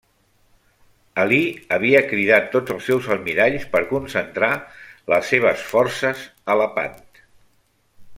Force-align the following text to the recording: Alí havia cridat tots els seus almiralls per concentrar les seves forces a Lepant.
Alí 1.23 1.41
havia 1.77 1.99
cridat 2.13 2.47
tots 2.55 2.73
els 2.75 2.87
seus 2.91 3.09
almiralls 3.15 3.67
per 3.75 3.81
concentrar 3.91 4.49
les 5.15 5.29
seves 5.35 5.67
forces 5.75 6.25
a 6.55 6.57
Lepant. 6.63 6.99